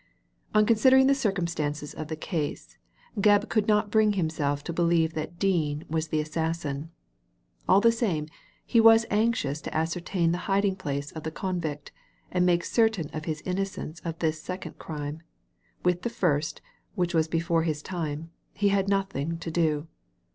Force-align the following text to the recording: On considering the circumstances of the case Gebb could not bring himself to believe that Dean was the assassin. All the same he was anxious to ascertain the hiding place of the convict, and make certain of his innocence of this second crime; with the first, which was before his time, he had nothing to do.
On 0.55 0.65
considering 0.65 1.05
the 1.05 1.13
circumstances 1.13 1.93
of 1.93 2.07
the 2.07 2.15
case 2.15 2.75
Gebb 3.19 3.49
could 3.49 3.67
not 3.67 3.91
bring 3.91 4.13
himself 4.13 4.63
to 4.63 4.73
believe 4.73 5.13
that 5.13 5.37
Dean 5.37 5.83
was 5.91 6.07
the 6.07 6.19
assassin. 6.19 6.89
All 7.69 7.79
the 7.79 7.91
same 7.91 8.27
he 8.65 8.81
was 8.81 9.05
anxious 9.11 9.61
to 9.61 9.77
ascertain 9.77 10.31
the 10.31 10.39
hiding 10.49 10.75
place 10.75 11.11
of 11.11 11.21
the 11.21 11.29
convict, 11.29 11.91
and 12.31 12.47
make 12.47 12.63
certain 12.63 13.11
of 13.13 13.25
his 13.25 13.43
innocence 13.45 13.99
of 14.03 14.17
this 14.17 14.41
second 14.41 14.79
crime; 14.79 15.21
with 15.85 16.01
the 16.01 16.09
first, 16.09 16.61
which 16.95 17.13
was 17.13 17.27
before 17.27 17.61
his 17.61 17.83
time, 17.83 18.31
he 18.55 18.69
had 18.69 18.89
nothing 18.89 19.37
to 19.37 19.51
do. 19.51 19.87